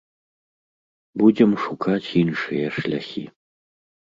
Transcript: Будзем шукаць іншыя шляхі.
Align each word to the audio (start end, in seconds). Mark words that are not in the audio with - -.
Будзем 1.21 1.51
шукаць 1.65 2.13
іншыя 2.23 2.65
шляхі. 2.79 3.25